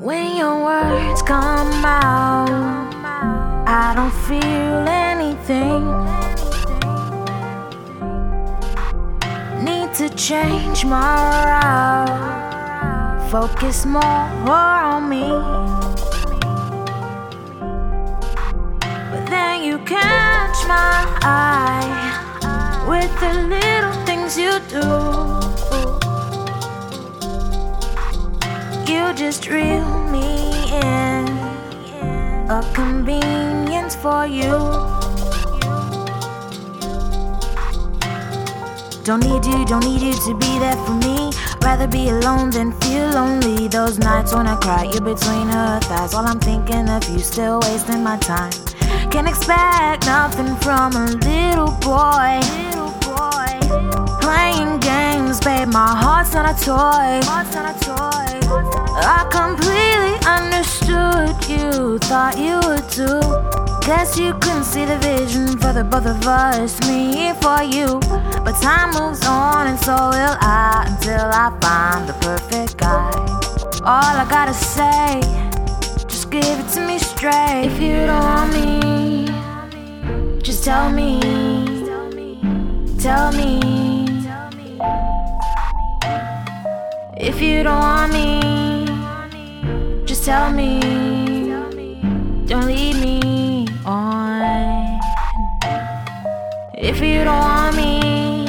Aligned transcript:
When 0.00 0.34
your 0.38 0.64
words 0.64 1.20
come 1.20 1.84
out, 1.84 2.48
I 3.68 3.92
don't 3.94 4.10
feel 4.24 4.88
anything. 4.88 5.84
Need 9.62 9.92
to 9.96 10.08
change 10.16 10.86
my 10.86 11.44
route, 11.44 13.30
focus 13.30 13.84
more 13.84 14.00
on 14.00 15.06
me. 15.10 15.28
But 18.80 19.26
then 19.28 19.62
you 19.62 19.76
catch 19.80 20.66
my 20.66 21.04
eye 21.20 21.84
with 22.88 23.12
the 23.20 23.34
little 23.54 23.92
things 24.06 24.38
you 24.38 24.60
do. 24.70 25.39
Just 29.30 29.46
reel 29.46 29.86
me 30.10 30.26
in, 30.74 31.28
a 32.50 32.68
convenience 32.74 33.94
for 33.94 34.26
you. 34.26 34.50
Don't 39.04 39.22
need 39.22 39.44
you, 39.46 39.64
don't 39.66 39.84
need 39.84 40.02
you 40.02 40.14
to 40.26 40.34
be 40.34 40.58
there 40.58 40.74
for 40.84 40.96
me. 41.06 41.30
Rather 41.62 41.86
be 41.86 42.08
alone 42.08 42.50
than 42.50 42.72
feel 42.80 43.06
lonely. 43.10 43.68
Those 43.68 44.00
nights 44.00 44.34
when 44.34 44.48
I 44.48 44.56
cry, 44.56 44.82
you're 44.90 45.08
between 45.14 45.46
her 45.46 45.78
thighs. 45.78 46.12
While 46.12 46.26
I'm 46.26 46.40
thinking 46.40 46.88
of 46.88 47.08
you, 47.08 47.20
still 47.20 47.60
wasting 47.60 48.02
my 48.02 48.16
time. 48.16 48.50
Can't 49.12 49.28
expect 49.28 50.06
nothing 50.06 50.56
from 50.56 50.96
a 50.96 51.06
little 51.06 51.70
boy. 51.78 52.29
Heart's 56.58 57.54
not 57.54 57.70
a 57.70 57.78
toy. 57.84 58.40
I 59.02 59.24
completely 59.30 60.16
understood 60.26 61.36
you, 61.48 61.98
thought 61.98 62.38
you 62.38 62.58
would 62.66 62.88
too. 62.90 63.20
Guess 63.86 64.18
you 64.18 64.32
couldn't 64.34 64.64
see 64.64 64.84
the 64.84 64.98
vision 64.98 65.58
for 65.58 65.72
the 65.72 65.84
both 65.84 66.06
of 66.06 66.26
us, 66.26 66.80
me 66.88 67.32
for 67.40 67.62
you. 67.62 68.00
But 68.44 68.60
time 68.60 68.90
moves 69.00 69.24
on, 69.26 69.68
and 69.68 69.78
so 69.78 69.94
will 69.94 70.36
I 70.40 70.86
until 70.88 71.26
I 71.32 71.56
find 71.60 72.08
the 72.08 72.14
perfect 72.14 72.78
guy. 72.78 73.10
All 73.84 74.16
I 74.22 74.26
gotta 74.28 74.54
say, 74.54 75.20
just 76.08 76.30
give 76.30 76.44
it 76.44 76.68
to 76.74 76.80
me 76.86 76.98
straight. 76.98 77.66
If 77.66 77.80
you 77.80 78.06
don't 78.06 78.24
want 78.24 78.52
me, 78.52 79.26
just 80.42 80.64
tell 80.64 80.90
me. 80.90 81.20
Tell 82.98 83.32
me. 83.32 83.49
If 87.40 87.46
you 87.46 87.62
don't 87.62 87.78
want 87.78 88.12
me, 88.12 90.04
just 90.04 90.26
tell 90.26 90.52
me. 90.52 90.78
Don't 92.44 92.66
lead 92.66 92.96
me 92.96 93.66
on. 93.86 95.00
If 96.74 97.00
you 97.00 97.24
don't 97.24 97.40
want 97.40 97.76
me, 97.76 98.44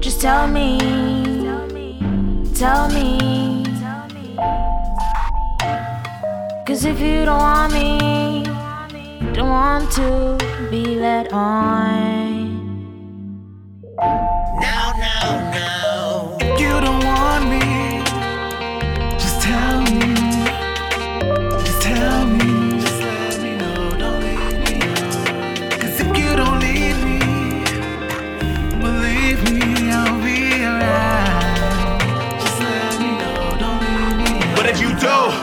just 0.00 0.20
tell 0.20 0.48
me. 0.48 0.80
Tell 2.52 2.88
me. 2.88 3.62
Cause 6.66 6.84
if 6.84 6.98
you 6.98 7.24
don't 7.26 7.38
want 7.38 7.72
me, 7.72 8.42
don't 9.34 9.50
want 9.50 9.88
to 9.92 10.36
be 10.68 10.96
led 10.96 11.32
on. 11.32 12.48
No, 14.64 14.92
no, 14.98 15.50
no. 15.54 15.77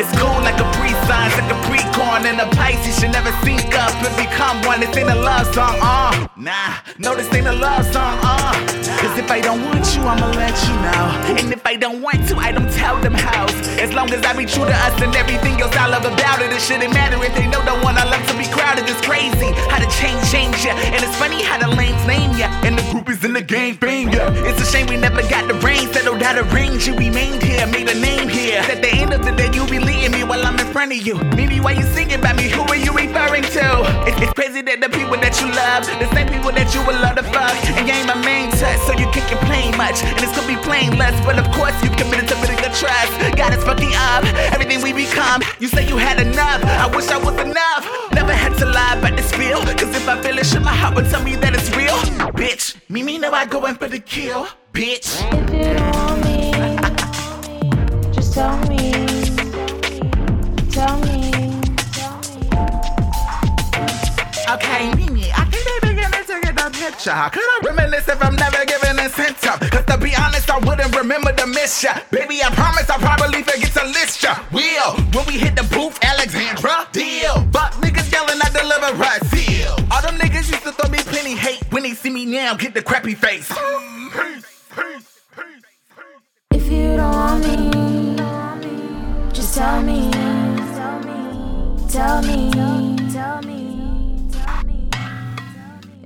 It's 0.00 0.10
cool 0.16 0.40
like 0.40 0.58
a 0.58 0.68
pre 0.72 0.88
sign, 1.04 1.28
like 1.36 1.52
a 1.52 1.58
pre 1.68 1.80
corn 1.92 2.24
and 2.24 2.40
a 2.40 2.48
Pisces 2.56 2.98
should 2.98 3.12
never 3.12 3.32
sync 3.44 3.74
up 3.76 3.92
and 4.00 4.16
become 4.16 4.56
one. 4.64 4.80
This 4.80 4.96
ain't 4.96 5.10
a 5.10 5.14
love 5.14 5.46
song, 5.54 5.76
uh. 5.80 6.26
Nah, 6.36 6.80
no, 6.98 7.14
this 7.14 7.28
ain't 7.34 7.46
a 7.46 7.52
love 7.52 7.84
song, 7.92 8.18
uh. 8.22 8.56
Cause 9.00 9.16
if 9.18 9.30
I 9.30 9.40
don't 9.40 9.62
want 9.64 9.84
you, 9.94 10.02
I'ma 10.02 10.28
let 10.32 10.56
you 10.68 10.74
know. 10.84 11.04
And 11.40 11.52
if 11.52 11.64
I 11.66 11.76
don't 11.76 12.00
want 12.00 12.26
to, 12.28 12.36
I 12.36 12.52
don't 12.52 12.70
tell 12.72 12.96
them 13.00 13.14
how. 13.14 13.46
As 13.80 13.92
long 13.92 14.10
as 14.12 14.24
I 14.24 14.36
be 14.36 14.44
true 14.44 14.64
to 14.64 14.76
us 14.86 15.00
and 15.00 15.14
everything 15.16 15.60
else 15.60 15.74
I 15.76 15.88
love 15.88 16.04
about 16.04 16.40
it, 16.42 16.52
it 16.52 16.60
shouldn't 16.60 16.92
matter 16.92 17.16
if 17.24 17.34
they 17.34 17.46
know 17.46 17.62
the 17.64 17.76
one 17.80 17.96
I 17.96 18.04
love 18.04 18.24
to 18.28 18.36
be 18.36 18.44
crowded. 18.48 18.84
It's 18.88 19.00
crazy 19.00 19.52
how 19.72 19.80
the 19.80 19.88
change 20.00 20.20
change 20.30 20.64
ya. 20.64 20.76
And 20.92 21.00
it's 21.02 21.16
funny 21.16 21.42
how 21.42 21.56
the 21.58 21.68
lanes 21.68 22.04
name 22.06 22.36
ya. 22.36 22.48
And 22.64 22.76
the 22.76 22.84
group 22.92 23.08
is 23.08 23.24
in 23.24 23.32
the 23.32 23.42
game 23.42 23.76
fame 23.76 24.10
ya. 24.10 24.28
It's 24.44 24.60
a 24.60 24.66
shame 24.66 24.86
we 24.86 24.96
never 24.96 25.22
got 25.28 25.48
the 25.48 25.54
rain 25.66 25.88
settled 25.92 26.22
out 26.22 26.36
of 26.36 26.52
range. 26.52 26.86
You 26.86 26.94
remained 26.96 27.42
here, 27.42 27.66
made 27.66 27.88
a 27.88 27.98
name 27.98 28.28
here. 28.28 28.60
At 28.60 28.82
the 28.82 28.92
end 28.92 29.14
of 29.14 29.24
the 29.24 29.32
day, 29.32 29.39
front 30.80 30.98
of 30.98 31.06
you. 31.06 31.16
Why 31.60 31.72
you 31.72 31.84
singing 31.92 32.20
about 32.20 32.36
me? 32.36 32.48
Who 32.48 32.62
are 32.62 32.76
you 32.76 32.92
referring 32.96 33.42
to? 33.42 33.66
It's, 34.08 34.16
it's 34.16 34.32
crazy 34.32 34.62
that 34.62 34.80
the 34.80 34.88
people 34.88 35.12
that 35.20 35.36
you 35.36 35.52
love, 35.52 35.84
the 36.00 36.08
same 36.16 36.24
people 36.32 36.52
that 36.56 36.72
you 36.72 36.80
would 36.88 36.96
love 37.04 37.20
to 37.20 37.26
fuck, 37.28 37.52
and 37.76 37.84
you 37.84 37.92
ain't 37.92 38.08
my 38.08 38.16
main 38.24 38.48
touch, 38.56 38.80
so 38.88 38.96
you 38.96 39.04
can't 39.12 39.28
complain 39.28 39.76
much. 39.76 40.00
And 40.00 40.16
it's 40.24 40.32
gonna 40.32 40.48
be 40.48 40.56
plain 40.64 40.96
less, 40.96 41.12
but 41.20 41.36
of 41.36 41.44
course 41.52 41.76
you 41.84 41.92
committed 42.00 42.32
to 42.32 42.36
building 42.40 42.64
the 42.64 42.72
trust. 42.72 43.12
God 43.36 43.52
is 43.52 43.60
fucking 43.60 43.92
up 43.92 44.24
everything 44.56 44.80
we 44.80 44.96
become. 44.96 45.44
You 45.60 45.68
say 45.68 45.84
you 45.84 46.00
had 46.00 46.16
enough, 46.16 46.64
I 46.64 46.88
wish 46.88 47.12
I 47.12 47.20
was 47.20 47.36
enough. 47.36 47.84
Never 48.16 48.32
had 48.32 48.56
to 48.64 48.64
lie 48.64 48.96
about 48.96 49.20
this 49.20 49.28
feel, 49.36 49.60
cause 49.76 49.92
if 49.92 50.08
I 50.08 50.16
feel 50.24 50.40
it, 50.40 50.48
shit, 50.48 50.64
my 50.64 50.72
heart 50.72 50.96
would 50.96 51.12
tell 51.12 51.20
me 51.20 51.36
that 51.44 51.52
it's 51.52 51.68
real. 51.76 52.00
Bitch, 52.32 52.80
me 52.88 53.04
me 53.04 53.20
I 53.20 53.44
go 53.44 53.68
in 53.68 53.76
for 53.76 53.88
the 53.88 54.00
kill. 54.00 54.48
Bitch. 54.72 55.20
If 55.28 55.52
you 55.52 55.76
want 55.92 56.24
me, 56.24 56.56
just 58.16 58.32
tell 58.32 58.56
me. 58.64 59.09
How 67.06 67.30
could 67.30 67.40
I 67.40 67.60
reminisce 67.64 68.08
if 68.08 68.22
I'm 68.22 68.36
never 68.36 68.64
given 68.66 68.98
a 68.98 69.08
sense 69.08 69.42
of? 69.46 69.60
Cause 69.70 69.84
to 69.86 69.96
be 69.96 70.14
honest, 70.16 70.50
I 70.50 70.58
wouldn't 70.58 70.94
remember 70.94 71.32
the 71.32 71.46
miss 71.46 71.82
ya. 71.82 71.94
Baby, 72.10 72.42
I 72.42 72.50
promise 72.50 72.90
I'll 72.90 72.98
probably 72.98 73.42
forget 73.42 73.72
to 73.72 73.84
list 73.86 74.22
ya. 74.22 74.36
Will, 74.52 74.92
when 75.14 75.26
we 75.26 75.38
hit 75.38 75.56
the 75.56 75.62
booth, 75.74 75.98
Alexandra, 76.02 76.86
deal. 76.92 77.46
But 77.50 77.72
niggas 77.80 78.12
yelling, 78.12 78.40
I 78.42 78.50
deliver 78.50 78.94
right 79.00 79.22
seal. 79.32 79.74
All 79.90 80.02
them 80.02 80.16
niggas 80.18 80.50
used 80.50 80.62
to 80.64 80.72
throw 80.72 80.90
me 80.90 80.98
plenty 80.98 81.34
hate. 81.34 81.62
When 81.72 81.84
they 81.84 81.94
see 81.94 82.10
me 82.10 82.26
now, 82.26 82.54
get 82.54 82.74
the 82.74 82.82
crappy 82.82 83.14
face. 83.14 83.48
Peace, 83.48 84.64
peace, 84.76 85.20
peace. 85.34 85.64
If 86.50 86.70
you 86.70 86.96
don't 86.96 87.12
want 87.12 87.40
me, 87.46 89.32
just 89.32 89.54
tell 89.54 89.82
me. 89.82 90.10
Tell 90.10 91.00
me. 91.00 91.88
Tell 91.88 92.22
me. 92.22 92.96
Tell 93.10 93.42
me. 93.42 93.70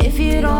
If 0.00 0.18
you 0.18 0.40
don't 0.40 0.58